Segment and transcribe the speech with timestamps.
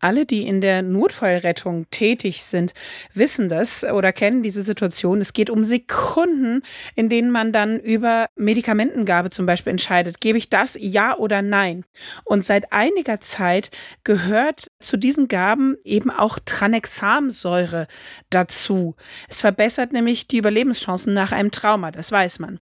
[0.00, 2.72] Alle, die in der Notfallrettung tätig sind,
[3.14, 5.20] wissen das oder kennen diese Situation.
[5.20, 6.62] Es geht um Sekunden,
[6.94, 10.20] in denen man dann über Medikamentengabe zum Beispiel entscheidet.
[10.20, 11.84] Gebe ich das ja oder nein?
[12.24, 13.70] Und seit einiger Zeit
[14.04, 17.88] gehört zu diesen Gaben eben auch Tranexamsäure
[18.30, 18.94] dazu.
[19.28, 22.60] Es verbessert nämlich die Überlebenschancen nach einem Trauma, das weiß man.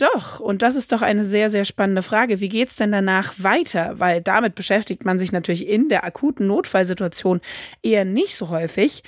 [0.00, 2.40] Doch, und das ist doch eine sehr, sehr spannende Frage.
[2.40, 4.00] Wie geht es denn danach weiter?
[4.00, 7.40] Weil damit beschäftigt man sich natürlich in der akuten Notfallsituation
[7.82, 9.02] eher nicht so häufig.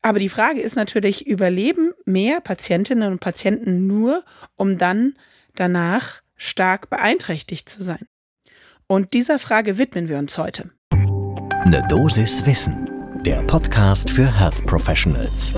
[0.00, 4.24] Aber die Frage ist natürlich, überleben mehr Patientinnen und Patienten nur,
[4.56, 5.14] um dann
[5.54, 8.06] danach stark beeinträchtigt zu sein?
[8.86, 10.70] Und dieser Frage widmen wir uns heute.
[10.90, 12.90] Eine Dosis Wissen,
[13.24, 15.54] der Podcast für Health Professionals.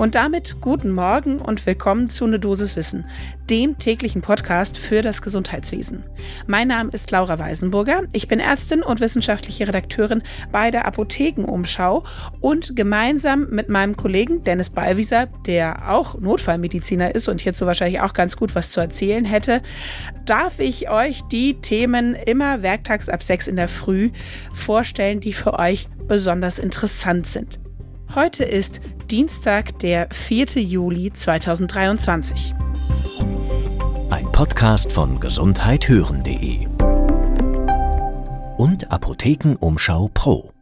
[0.00, 3.04] Und damit guten Morgen und willkommen zu Ne Dosis Wissen,
[3.50, 6.04] dem täglichen Podcast für das Gesundheitswesen.
[6.46, 8.04] Mein Name ist Laura Weisenburger.
[8.14, 12.04] Ich bin Ärztin und wissenschaftliche Redakteurin bei der Apothekenumschau
[12.40, 18.14] und gemeinsam mit meinem Kollegen Dennis Ballwieser, der auch Notfallmediziner ist und hierzu wahrscheinlich auch
[18.14, 19.60] ganz gut was zu erzählen hätte,
[20.24, 24.12] darf ich euch die Themen immer werktags ab sechs in der Früh
[24.54, 27.60] vorstellen, die für euch besonders interessant sind.
[28.16, 30.60] Heute ist Dienstag, der 4.
[30.60, 32.54] Juli 2023.
[34.10, 36.66] Ein Podcast von gesundheithören.de
[38.56, 40.52] und Apothekenumschau Pro.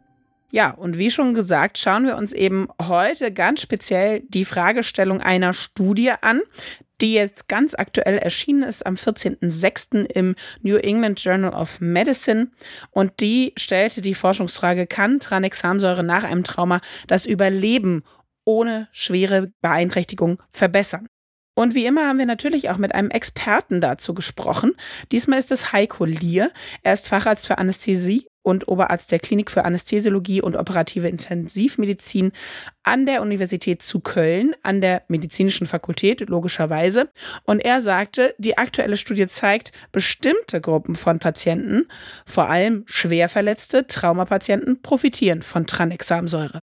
[0.51, 5.53] Ja, und wie schon gesagt, schauen wir uns eben heute ganz speziell die Fragestellung einer
[5.53, 6.41] Studie an,
[7.01, 10.05] die jetzt ganz aktuell erschienen ist am 14.06.
[10.05, 12.51] im New England Journal of Medicine.
[12.91, 18.03] Und die stellte die Forschungsfrage, kann Tranexamsäure nach einem Trauma das Überleben
[18.45, 21.07] ohne schwere Beeinträchtigung verbessern?
[21.55, 24.75] Und wie immer haben wir natürlich auch mit einem Experten dazu gesprochen.
[25.11, 26.51] Diesmal ist es Heiko Lier.
[26.83, 32.31] Er ist Facharzt für Anästhesie und Oberarzt der Klinik für Anästhesiologie und operative Intensivmedizin
[32.83, 37.09] an der Universität zu Köln, an der Medizinischen Fakultät, logischerweise.
[37.43, 41.87] Und er sagte, die aktuelle Studie zeigt, bestimmte Gruppen von Patienten,
[42.25, 46.59] vor allem schwerverletzte Traumapatienten, profitieren von Tranexamsäure.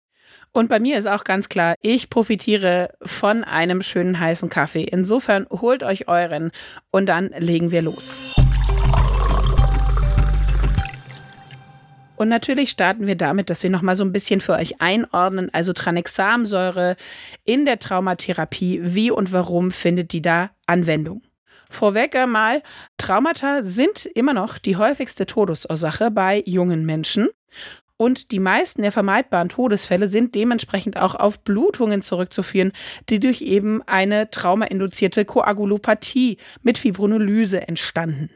[0.56, 4.84] Und bei mir ist auch ganz klar, ich profitiere von einem schönen heißen Kaffee.
[4.84, 6.52] Insofern holt euch euren
[6.92, 8.18] und dann legen wir los.
[12.18, 15.50] Und natürlich starten wir damit, dass wir nochmal so ein bisschen für euch einordnen.
[15.54, 16.96] Also Tranexamsäure
[17.44, 18.80] in der Traumatherapie.
[18.84, 21.22] Wie und warum findet die da Anwendung?
[21.70, 22.62] Vorweg einmal,
[22.98, 27.28] Traumata sind immer noch die häufigste Todesursache bei jungen Menschen.
[27.98, 32.74] Und die meisten der vermeidbaren Todesfälle sind dementsprechend auch auf Blutungen zurückzuführen,
[33.10, 38.30] die durch eben eine traumainduzierte Koagulopathie mit Fibrinolyse entstanden.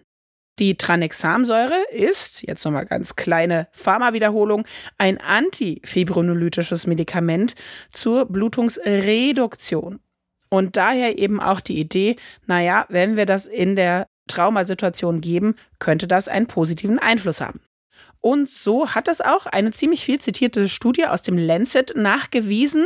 [0.59, 4.65] Die Tranexamsäure ist, jetzt nochmal ganz kleine Pharmawiederholung,
[4.97, 7.55] ein antifibrinolytisches Medikament
[7.91, 10.01] zur Blutungsreduktion.
[10.49, 16.07] Und daher eben auch die Idee, naja, wenn wir das in der Traumasituation geben, könnte
[16.07, 17.61] das einen positiven Einfluss haben.
[18.21, 22.85] Und so hat es auch eine ziemlich viel zitierte Studie aus dem Lancet nachgewiesen.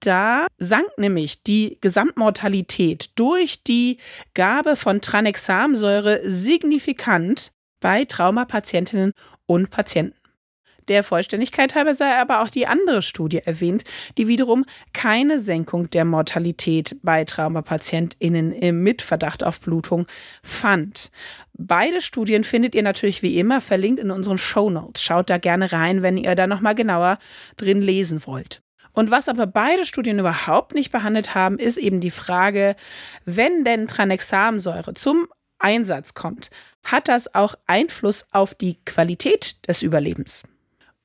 [0.00, 3.98] Da sank nämlich die Gesamtmortalität durch die
[4.34, 9.12] Gabe von Tranexamsäure signifikant bei Traumapatientinnen
[9.46, 10.23] und Patienten.
[10.88, 13.84] Der Vollständigkeit halber sei aber auch die andere Studie erwähnt,
[14.18, 20.06] die wiederum keine Senkung der Mortalität bei Traumapatientinnen im Mitverdacht auf Blutung
[20.42, 21.10] fand.
[21.54, 25.02] Beide Studien findet ihr natürlich wie immer verlinkt in unseren Show Notes.
[25.02, 27.18] Schaut da gerne rein, wenn ihr da nochmal genauer
[27.56, 28.60] drin lesen wollt.
[28.92, 32.76] Und was aber beide Studien überhaupt nicht behandelt haben, ist eben die Frage,
[33.24, 35.26] wenn denn Tranexamsäure zum
[35.58, 36.50] Einsatz kommt,
[36.84, 40.42] hat das auch Einfluss auf die Qualität des Überlebens?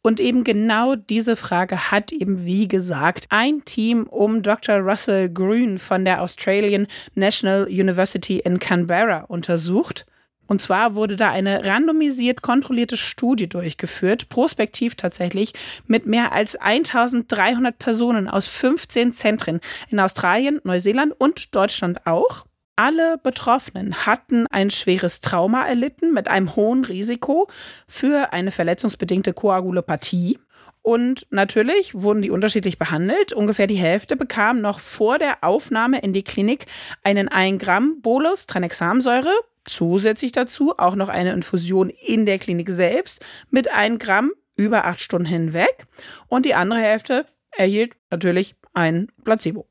[0.01, 4.77] Und eben genau diese Frage hat eben, wie gesagt, ein Team um Dr.
[4.77, 10.05] Russell Green von der Australian National University in Canberra untersucht.
[10.47, 15.53] Und zwar wurde da eine randomisiert kontrollierte Studie durchgeführt, prospektiv tatsächlich,
[15.85, 19.59] mit mehr als 1300 Personen aus 15 Zentren
[19.89, 22.45] in Australien, Neuseeland und Deutschland auch.
[22.81, 27.49] Alle Betroffenen hatten ein schweres Trauma erlitten mit einem hohen Risiko
[27.89, 30.39] für eine verletzungsbedingte Koagulopathie.
[30.81, 33.33] Und natürlich wurden die unterschiedlich behandelt.
[33.33, 36.67] Ungefähr die Hälfte bekam noch vor der Aufnahme in die Klinik
[37.03, 39.33] einen 1 Gramm Bolus Tranexamsäure.
[39.65, 45.01] Zusätzlich dazu auch noch eine Infusion in der Klinik selbst mit 1 Gramm über acht
[45.01, 45.85] Stunden hinweg.
[46.29, 49.67] Und die andere Hälfte erhielt natürlich ein Placebo.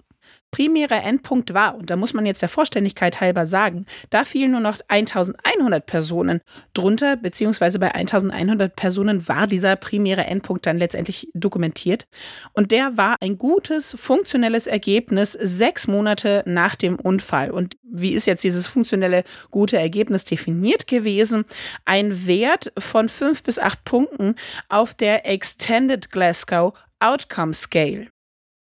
[0.50, 4.61] Primärer Endpunkt war, und da muss man jetzt der Vollständigkeit halber sagen, da fielen nur
[4.61, 6.41] noch 1100 Personen
[6.75, 12.06] drunter, beziehungsweise bei 1100 Personen war dieser primäre Endpunkt dann letztendlich dokumentiert.
[12.53, 17.51] Und der war ein gutes, funktionelles Ergebnis sechs Monate nach dem Unfall.
[17.51, 21.44] Und wie ist jetzt dieses funktionelle, gute Ergebnis definiert gewesen?
[21.85, 24.35] Ein Wert von fünf bis acht Punkten
[24.69, 28.09] auf der Extended Glasgow Outcome Scale.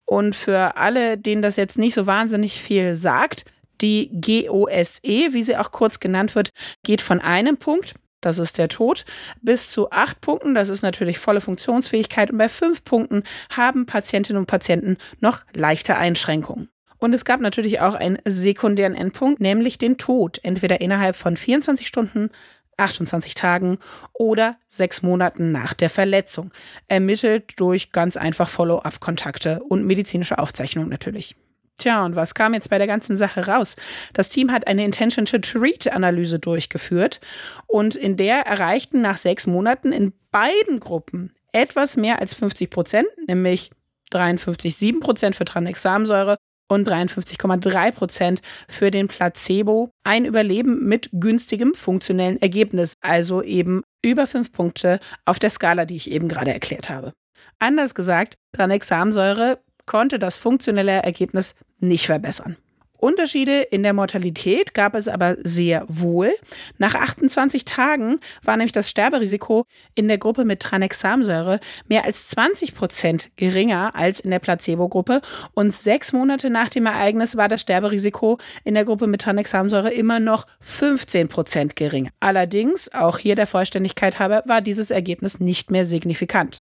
[0.07, 3.45] Und für alle, denen das jetzt nicht so wahnsinnig viel sagt,
[3.81, 6.51] die GOSE, wie sie auch kurz genannt wird,
[6.83, 9.05] geht von einem Punkt, das ist der Tod,
[9.43, 12.31] bis zu acht Punkten, das ist natürlich volle Funktionsfähigkeit.
[12.31, 16.71] Und bei fünf Punkten haben Patientinnen und Patienten noch leichte Einschränkungen.
[16.99, 21.87] Und es gab natürlich auch einen sekundären Endpunkt, nämlich den Tod, entweder innerhalb von 24
[21.87, 22.31] Stunden,
[22.77, 23.79] 28 Tagen
[24.13, 26.51] oder sechs Monaten nach der Verletzung,
[26.89, 31.37] ermittelt durch ganz einfach Follow-up-Kontakte und medizinische Aufzeichnungen natürlich.
[31.77, 33.75] Tja, und was kam jetzt bei der ganzen Sache raus?
[34.13, 37.21] Das Team hat eine Intention-to-Treat-Analyse durchgeführt
[37.67, 43.09] und in der erreichten nach sechs Monaten in beiden Gruppen etwas mehr als 50 Prozent,
[43.27, 43.71] nämlich
[44.13, 46.37] 53,7 Prozent für Tranexamsäure
[46.69, 54.27] und 53,3 Prozent für den Placebo ein Überleben mit günstigem funktionellen Ergebnis, also eben über
[54.27, 57.13] fünf Punkte auf der Skala, die ich eben gerade erklärt habe.
[57.59, 62.57] Anders gesagt, Tranexamsäure konnte das funktionelle Ergebnis nicht verbessern.
[62.99, 66.33] Unterschiede in der Mortalität gab es aber sehr wohl.
[66.79, 72.75] Nach 28 Tagen war nämlich das Sterberisiko in der Gruppe mit Tranexamsäure mehr als 20
[72.75, 75.21] Prozent geringer als in der Placebo-Gruppe
[75.53, 80.21] und sechs Monate nach dem Ereignis war das Sterberisiko in der Gruppe mit Tranexamsäure immer
[80.21, 82.11] noch 15 Prozent geringer.
[82.21, 86.59] Allerdings, auch hier der Vollständigkeit halber, war dieses Ergebnis nicht mehr signifikant.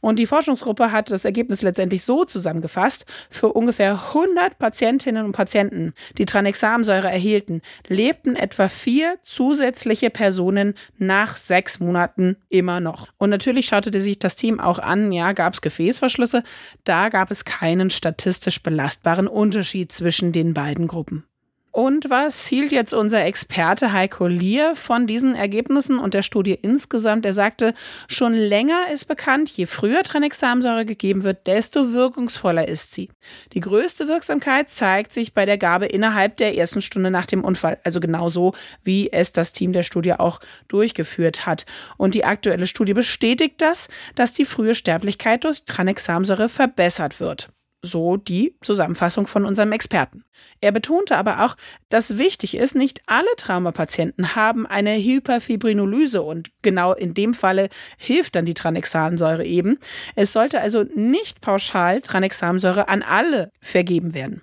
[0.00, 5.94] Und die Forschungsgruppe hat das Ergebnis letztendlich so zusammengefasst, für ungefähr 100 Patientinnen und Patienten,
[6.18, 13.08] die Tranexamsäure erhielten, lebten etwa vier zusätzliche Personen nach sechs Monaten immer noch.
[13.18, 16.42] Und natürlich schaute sich das Team auch an, ja, gab es Gefäßverschlüsse,
[16.84, 21.24] da gab es keinen statistisch belastbaren Unterschied zwischen den beiden Gruppen.
[21.74, 27.24] Und was hielt jetzt unser Experte Heiko Lier von diesen Ergebnissen und der Studie insgesamt?
[27.24, 27.72] Er sagte,
[28.08, 33.08] schon länger ist bekannt, je früher Tranexamsäure gegeben wird, desto wirkungsvoller ist sie.
[33.54, 37.78] Die größte Wirksamkeit zeigt sich bei der Gabe innerhalb der ersten Stunde nach dem Unfall,
[37.84, 38.52] also genauso
[38.84, 41.64] wie es das Team der Studie auch durchgeführt hat.
[41.96, 47.48] Und die aktuelle Studie bestätigt das, dass die frühe Sterblichkeit durch Tranexamsäure verbessert wird.
[47.84, 50.22] So die Zusammenfassung von unserem Experten.
[50.60, 51.56] Er betonte aber auch,
[51.88, 57.68] dass wichtig ist, nicht alle Traumapatienten haben eine Hyperfibrinolyse und genau in dem Falle
[57.98, 59.78] hilft dann die Tranexamsäure eben.
[60.14, 64.42] Es sollte also nicht pauschal Tranexamsäure an alle vergeben werden.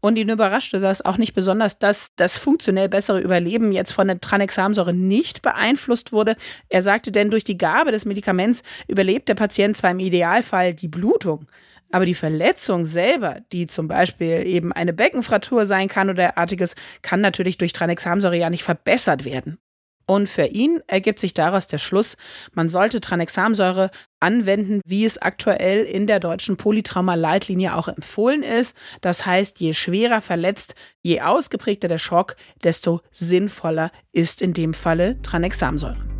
[0.00, 4.20] Und ihn überraschte das auch nicht besonders, dass das funktionell bessere Überleben jetzt von der
[4.20, 6.36] Tranexamsäure nicht beeinflusst wurde.
[6.68, 10.88] Er sagte denn, durch die Gabe des Medikaments überlebt der Patient zwar im Idealfall die
[10.88, 11.46] Blutung,
[11.92, 17.20] aber die Verletzung selber, die zum Beispiel eben eine Beckenfraktur sein kann oder derartiges, kann
[17.20, 19.58] natürlich durch Tranexamsäure ja nicht verbessert werden.
[20.06, 22.16] Und für ihn ergibt sich daraus der Schluss,
[22.52, 28.76] man sollte Tranexamsäure anwenden, wie es aktuell in der deutschen Polytrauma-Leitlinie auch empfohlen ist.
[29.02, 32.34] Das heißt, je schwerer verletzt, je ausgeprägter der Schock,
[32.64, 36.19] desto sinnvoller ist in dem Falle Tranexamsäure.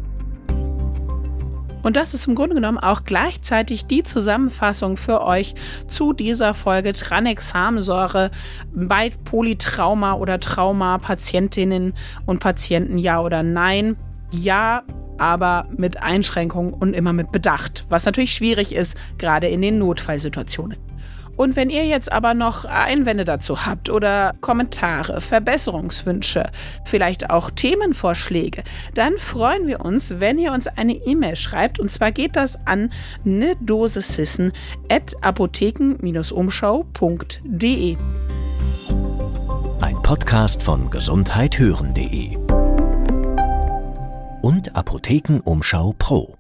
[1.83, 5.55] Und das ist im Grunde genommen auch gleichzeitig die Zusammenfassung für euch
[5.89, 8.31] zu dieser Folge Tranexamsäure
[8.75, 11.95] bei Polytrauma oder Trauma-Patientinnen
[12.27, 13.97] und Patienten, ja oder nein.
[14.31, 14.83] Ja,
[15.19, 20.90] aber mit Einschränkungen und immer mit Bedacht, was natürlich schwierig ist, gerade in den Notfallsituationen.
[21.41, 26.51] Und wenn ihr jetzt aber noch Einwände dazu habt oder Kommentare, Verbesserungswünsche,
[26.85, 28.63] vielleicht auch Themenvorschläge,
[28.95, 31.81] dann freuen wir uns, wenn ihr uns eine E-Mail schreibt.
[31.81, 32.93] Und zwar geht das an
[33.25, 34.53] ne Dosiswissen
[34.91, 37.97] at apotheken-umschau.de.
[39.81, 42.37] Ein Podcast von gesundheithören.de
[44.43, 46.40] und Apothekenumschau Pro.